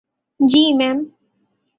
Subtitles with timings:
[0.39, 0.97] জ্বি, ম্যাম।